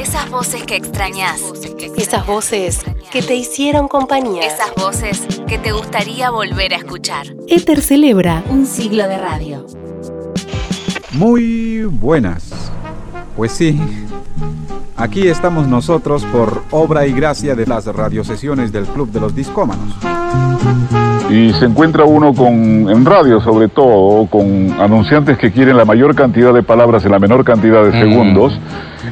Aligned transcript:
Esas 0.00 0.30
voces 0.30 0.62
que 0.62 0.76
extrañas. 0.76 1.42
Esas 1.94 2.26
voces 2.26 2.80
que 3.12 3.20
te 3.20 3.34
hicieron 3.34 3.86
compañía. 3.86 4.46
Esas 4.46 4.74
voces 4.74 5.20
que 5.46 5.58
te 5.58 5.72
gustaría 5.72 6.30
volver 6.30 6.72
a 6.72 6.78
escuchar. 6.78 7.26
Éter 7.48 7.82
celebra 7.82 8.42
Un 8.48 8.64
siglo 8.64 9.06
de 9.06 9.18
radio. 9.18 9.66
Muy 11.12 11.84
buenas. 11.84 12.50
Pues 13.36 13.52
sí, 13.52 13.78
aquí 14.96 15.28
estamos 15.28 15.68
nosotros 15.68 16.24
por 16.32 16.62
obra 16.70 17.06
y 17.06 17.12
gracia 17.12 17.54
de 17.54 17.66
las 17.66 17.84
radiosesiones 17.84 18.72
del 18.72 18.86
Club 18.86 19.10
de 19.10 19.20
los 19.20 19.34
Discómanos. 19.34 19.94
Y 21.30 21.52
se 21.52 21.64
encuentra 21.66 22.04
uno 22.04 22.34
con, 22.34 22.90
en 22.90 23.04
radio 23.04 23.40
sobre 23.40 23.68
todo, 23.68 24.26
con 24.26 24.72
anunciantes 24.80 25.38
que 25.38 25.52
quieren 25.52 25.76
la 25.76 25.84
mayor 25.84 26.14
cantidad 26.14 26.52
de 26.52 26.62
palabras 26.62 27.04
en 27.04 27.12
la 27.12 27.20
menor 27.20 27.44
cantidad 27.44 27.84
de 27.84 27.92
segundos. 27.92 28.58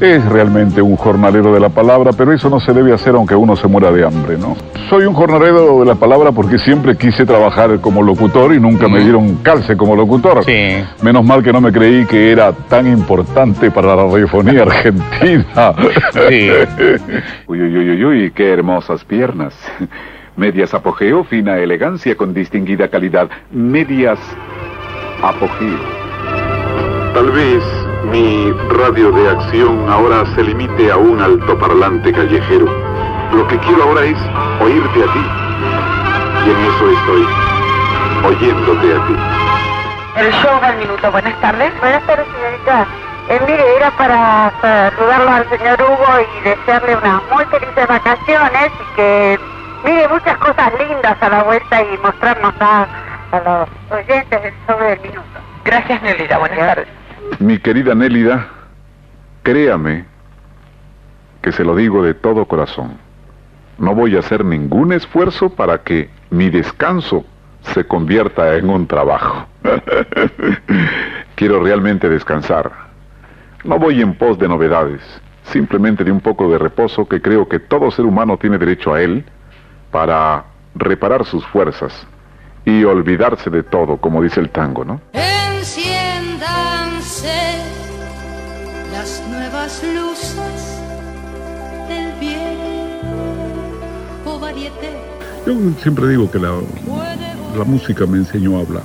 Es 0.00 0.24
realmente 0.24 0.80
un 0.80 0.96
jornalero 0.96 1.52
de 1.52 1.60
la 1.60 1.68
palabra, 1.68 2.12
pero 2.16 2.32
eso 2.32 2.48
no 2.48 2.60
se 2.60 2.72
debe 2.72 2.92
hacer 2.92 3.14
aunque 3.14 3.34
uno 3.34 3.54
se 3.56 3.68
muera 3.68 3.90
de 3.90 4.04
hambre, 4.04 4.38
¿no? 4.38 4.56
Soy 4.88 5.04
un 5.04 5.14
jornalero 5.14 5.80
de 5.80 5.86
la 5.86 5.94
palabra 5.94 6.32
porque 6.32 6.58
siempre 6.58 6.96
quise 6.96 7.26
trabajar 7.26 7.80
como 7.80 8.02
locutor 8.02 8.54
y 8.54 8.60
nunca 8.60 8.88
me 8.88 9.00
dieron 9.00 9.36
calce 9.36 9.76
como 9.76 9.94
locutor. 9.94 10.44
Sí. 10.44 10.84
Menos 11.02 11.24
mal 11.24 11.42
que 11.42 11.52
no 11.52 11.60
me 11.60 11.72
creí 11.72 12.06
que 12.06 12.30
era 12.30 12.52
tan 12.52 12.86
importante 12.86 13.70
para 13.70 13.88
la 13.88 14.04
radiofonía 14.04 14.62
argentina. 14.62 15.74
Sí. 16.28 16.48
Uy, 17.46 17.60
uy, 17.60 17.76
uy, 17.76 17.90
uy, 17.90 18.04
uy, 18.04 18.30
qué 18.30 18.52
hermosas 18.52 19.04
piernas. 19.04 19.54
Medias 20.36 20.74
apogeo, 20.74 21.22
fina 21.24 21.58
elegancia 21.58 22.03
con 22.12 22.34
distinguida 22.34 22.88
calidad. 22.88 23.30
Medias 23.50 24.18
apogeo. 25.22 25.78
Tal 27.14 27.30
vez 27.30 27.64
mi 28.10 28.52
radio 28.68 29.10
de 29.10 29.30
acción 29.30 29.88
ahora 29.88 30.26
se 30.34 30.42
limite 30.42 30.90
a 30.90 30.98
un 30.98 31.22
altoparlante 31.22 32.12
callejero. 32.12 32.66
Lo 33.32 33.48
que 33.48 33.58
quiero 33.60 33.84
ahora 33.84 34.04
es 34.04 34.18
oírte 34.60 35.02
a 35.02 35.12
ti. 35.12 35.24
Y 36.44 36.50
en 36.50 36.58
eso 36.58 36.90
estoy, 36.90 37.26
oyéndote 38.24 38.94
a 38.94 39.06
ti. 39.06 39.16
El 40.16 40.32
show 40.32 40.60
del 40.60 40.76
minuto. 40.76 41.10
Buenas 41.10 41.40
tardes. 41.40 41.72
Buenas 41.80 42.06
tardes, 42.06 42.26
señorita. 42.36 42.86
Eh, 43.30 43.40
mire, 43.46 43.76
era 43.76 43.90
para 43.92 44.52
saludarlo 44.60 45.30
al 45.30 45.48
señor 45.48 45.80
Hugo 45.80 46.20
y 46.20 46.48
desearle 46.48 46.96
unas 46.96 47.22
muy 47.32 47.44
felices 47.46 47.86
vacaciones 47.88 48.70
y 48.78 48.96
que 48.96 49.40
mire 49.84 50.08
muchas 50.08 50.36
cosas 50.38 50.72
lindas 50.78 51.16
a 51.20 51.28
la 51.28 51.42
vuelta 51.42 51.82
y 51.82 51.98
mostrarnos 51.98 52.54
a, 52.60 52.86
a 53.32 53.40
los 53.40 53.98
oyentes 54.00 54.42
del 54.42 54.54
show 54.66 54.78
del 54.80 55.00
minuto. 55.00 55.40
Gracias, 55.64 56.02
Nelida. 56.02 56.38
Buenas 56.38 56.58
tardes. 56.58 56.88
Mi 57.38 57.58
querida 57.58 57.94
Nélida, 57.94 58.48
créame 59.42 60.04
que 61.42 61.52
se 61.52 61.64
lo 61.64 61.76
digo 61.76 62.02
de 62.02 62.14
todo 62.14 62.46
corazón. 62.46 62.98
No 63.78 63.94
voy 63.94 64.16
a 64.16 64.20
hacer 64.20 64.44
ningún 64.44 64.92
esfuerzo 64.92 65.50
para 65.50 65.82
que 65.82 66.08
mi 66.30 66.48
descanso 66.48 67.24
se 67.60 67.84
convierta 67.86 68.54
en 68.54 68.70
un 68.70 68.86
trabajo. 68.86 69.46
Quiero 71.34 71.62
realmente 71.62 72.08
descansar. 72.08 72.70
No 73.64 73.78
voy 73.78 74.00
en 74.00 74.14
pos 74.14 74.38
de 74.38 74.48
novedades, 74.48 75.00
simplemente 75.44 76.04
de 76.04 76.12
un 76.12 76.20
poco 76.20 76.50
de 76.50 76.58
reposo 76.58 77.08
que 77.08 77.20
creo 77.20 77.48
que 77.48 77.58
todo 77.58 77.90
ser 77.90 78.04
humano 78.04 78.36
tiene 78.36 78.58
derecho 78.58 78.94
a 78.94 79.02
él 79.02 79.24
para 79.94 80.44
reparar 80.74 81.24
sus 81.24 81.46
fuerzas 81.46 81.92
y 82.64 82.82
olvidarse 82.82 83.48
de 83.48 83.62
todo, 83.62 83.96
como 83.98 84.20
dice 84.20 84.40
el 84.40 84.50
tango, 84.50 84.84
¿no? 84.84 85.00
Enciéndanse 85.12 86.02
las 88.90 89.22
nuevas 89.30 89.80
luces 89.84 90.80
del 91.86 92.12
viejo 92.18 92.40
varieté. 94.40 94.98
Yo 95.46 95.52
siempre 95.80 96.08
digo 96.08 96.28
que 96.28 96.40
la, 96.40 96.50
la 97.56 97.64
música 97.64 98.04
me 98.04 98.18
enseñó 98.18 98.56
a 98.58 98.62
hablar. 98.62 98.82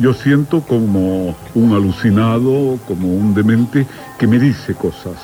Yo 0.00 0.12
siento 0.14 0.62
como 0.62 1.36
un 1.54 1.72
alucinado, 1.72 2.76
como 2.88 3.06
un 3.06 3.34
demente 3.34 3.86
que 4.18 4.26
me 4.26 4.40
dice 4.40 4.74
cosas. 4.74 5.14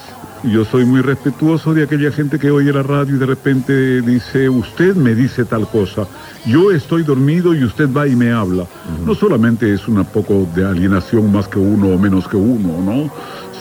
Yo 0.46 0.62
soy 0.64 0.84
muy 0.84 1.00
respetuoso 1.00 1.72
de 1.72 1.84
aquella 1.84 2.12
gente 2.12 2.38
que 2.38 2.50
oye 2.50 2.70
la 2.70 2.82
radio 2.82 3.16
y 3.16 3.18
de 3.18 3.24
repente 3.24 4.02
dice, 4.02 4.50
usted 4.50 4.94
me 4.94 5.14
dice 5.14 5.46
tal 5.46 5.66
cosa. 5.66 6.06
Yo 6.44 6.70
estoy 6.70 7.02
dormido 7.02 7.54
y 7.54 7.64
usted 7.64 7.88
va 7.90 8.06
y 8.06 8.14
me 8.14 8.30
habla. 8.30 8.66
No 9.06 9.14
solamente 9.14 9.72
es 9.72 9.88
un 9.88 10.04
poco 10.04 10.46
de 10.54 10.66
alienación 10.66 11.32
más 11.32 11.48
que 11.48 11.58
uno 11.58 11.88
o 11.88 11.98
menos 11.98 12.28
que 12.28 12.36
uno, 12.36 12.82
¿no? 12.82 13.10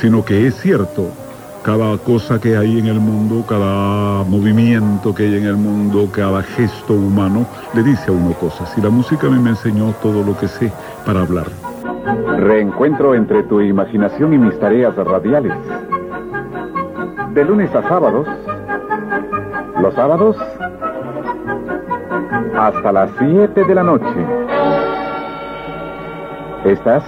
Sino 0.01 0.25
que 0.25 0.45
es 0.47 0.55
cierto. 0.55 1.09
Cada 1.63 1.97
cosa 1.99 2.41
que 2.41 2.57
hay 2.57 2.77
en 2.77 2.87
el 2.87 2.99
mundo, 2.99 3.45
cada 3.47 4.25
movimiento 4.25 5.15
que 5.15 5.23
hay 5.23 5.35
en 5.37 5.45
el 5.45 5.55
mundo, 5.55 6.09
cada 6.11 6.43
gesto 6.43 6.95
humano, 6.95 7.47
le 7.73 7.83
dice 7.83 8.09
a 8.09 8.11
uno 8.11 8.33
cosas. 8.33 8.77
Y 8.77 8.81
la 8.81 8.89
música 8.89 9.27
a 9.27 9.29
mí 9.29 9.39
me 9.39 9.51
enseñó 9.51 9.95
todo 10.01 10.21
lo 10.21 10.37
que 10.37 10.49
sé 10.49 10.73
para 11.05 11.21
hablar. 11.21 11.47
Reencuentro 12.39 13.15
entre 13.15 13.43
tu 13.43 13.61
imaginación 13.61 14.33
y 14.33 14.37
mis 14.37 14.59
tareas 14.59 14.93
radiales. 14.97 15.53
De 17.33 17.43
lunes 17.43 17.73
a 17.73 17.81
sábados. 17.87 18.27
Los 19.81 19.93
sábados. 19.95 20.37
Hasta 22.57 22.91
las 22.91 23.09
7 23.19 23.63
de 23.63 23.75
la 23.75 23.83
noche. 23.83 24.05
¿Estás? 26.65 27.03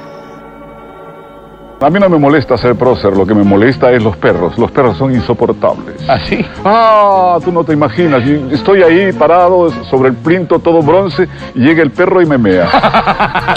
A 1.82 1.90
mí 1.90 2.00
no 2.00 2.10
me 2.10 2.18
molesta 2.18 2.58
ser 2.58 2.76
prócer, 2.76 3.16
lo 3.16 3.28
que 3.28 3.36
me 3.36 3.44
molesta 3.44 3.92
es 3.92 4.02
los 4.02 4.18
perros. 4.18 4.58
Los 4.58 4.72
perros 4.72 4.98
son 4.98 5.14
insoportables. 5.14 6.10
¿Ah, 6.10 6.18
sí? 6.26 6.44
Ah, 6.64 7.38
tú 7.44 7.52
no 7.52 7.64
te 7.64 7.74
imaginas. 7.74 8.24
Estoy 8.52 8.82
ahí 8.82 9.12
parado 9.14 9.70
sobre 9.84 10.10
el 10.10 10.16
plinto 10.16 10.58
todo 10.60 10.82
bronce 10.82 11.28
y 11.54 11.60
llega 11.60 11.84
el 11.84 11.92
perro 11.92 12.22
y 12.22 12.26
me 12.26 12.38
mea. 12.40 12.68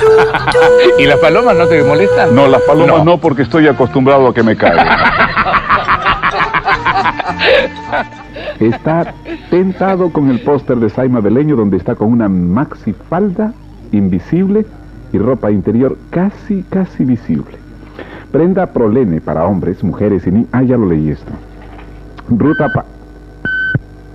¿Y 0.99 1.07
las 1.07 1.17
palomas 1.19 1.57
no 1.57 1.67
te 1.67 1.83
molestan? 1.83 2.35
No, 2.35 2.49
las 2.49 2.61
palomas 2.63 2.99
No. 2.99 3.05
no, 3.05 3.19
porque 3.19 3.43
estoy 3.43 3.67
acostumbrado 3.69 4.29
a 4.29 4.35
que 4.35 4.43
me 4.43 4.57
caigan. 4.57 4.87
Está 8.61 9.15
tentado 9.51 10.11
con 10.11 10.31
el 10.31 10.41
póster 10.41 10.79
de 10.79 10.91
Saima 10.91 11.21
Beleño 11.21 11.57
donde 11.57 11.77
está 11.77 11.95
con 11.95 12.13
una 12.13 12.29
maxi 12.29 12.93
falda 12.93 13.53
invisible 13.93 14.67
y 15.13 15.19
ropa 15.19 15.51
interior 15.51 15.97
casi, 16.11 16.65
casi 16.69 17.05
visible. 17.05 17.57
Prenda 18.31 18.67
prolene 18.67 19.21
para 19.21 19.45
hombres, 19.45 19.83
mujeres 19.83 20.27
y 20.27 20.31
niños. 20.31 20.49
Ah, 20.53 20.63
ya 20.63 20.77
lo 20.77 20.87
leí 20.87 21.11
esto. 21.11 21.33
Ruta 22.29 22.69
pa... 22.73 22.85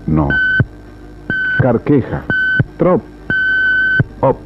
No. 0.05 0.27
Carqueja. 1.59 2.23
Trop. 2.77 3.01
Op. 4.19 4.37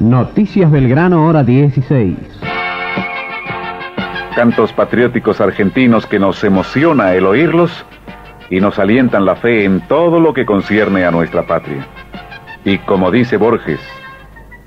Noticias 0.00 0.70
Belgrano, 0.70 1.26
hora 1.26 1.44
16. 1.44 2.37
Cantos 4.38 4.72
patrióticos 4.72 5.40
argentinos 5.40 6.06
que 6.06 6.20
nos 6.20 6.44
emociona 6.44 7.12
el 7.12 7.26
oírlos 7.26 7.84
y 8.48 8.60
nos 8.60 8.78
alientan 8.78 9.24
la 9.24 9.34
fe 9.34 9.64
en 9.64 9.80
todo 9.88 10.20
lo 10.20 10.32
que 10.32 10.46
concierne 10.46 11.04
a 11.04 11.10
nuestra 11.10 11.42
patria. 11.44 11.84
Y 12.64 12.78
como 12.78 13.10
dice 13.10 13.36
Borges, 13.36 13.80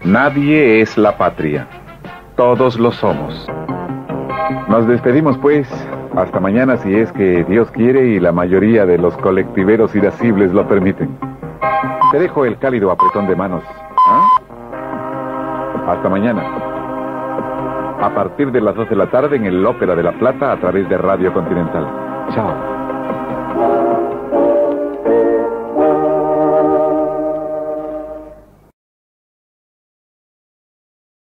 nadie 0.04 0.82
es 0.82 0.98
la 0.98 1.18
patria, 1.18 1.70
todos 2.36 2.78
lo 2.78 2.92
somos. 2.92 3.48
Nos 4.68 4.86
despedimos 4.90 5.38
pues, 5.38 5.70
hasta 6.18 6.42
mañana 6.42 6.76
si 6.76 6.94
es 6.94 7.09
que 7.14 7.46
Dios 7.46 7.72
quiere 7.72 8.08
y 8.08 8.20
la 8.20 8.34
mayoría 8.34 8.86
de 8.86 8.98
los 8.98 9.16
colectiveros 9.20 9.96
irascibles 9.96 10.52
lo 10.52 10.68
permiten. 10.68 11.18
Te 12.12 12.20
dejo 12.20 12.44
el 12.44 12.58
cálido 12.58 12.92
apretón 12.92 13.26
de 13.26 13.38
manos. 13.38 13.64
¿ah? 14.06 14.28
Hasta 15.88 16.09
mañana. 16.09 16.71
A 18.02 18.10
partir 18.16 18.52
de 18.52 18.62
las 18.62 18.76
2 18.76 18.90
de 18.90 18.96
la 18.96 19.12
tarde 19.12 19.36
en 19.36 19.46
el 19.46 19.64
Ópera 19.64 19.96
de 19.96 20.02
la 20.02 20.12
Plata 20.14 20.52
a 20.52 20.60
través 20.60 20.90
de 20.90 20.98
Radio 20.98 21.32
Continental. 21.34 21.86
Chao. 22.34 22.82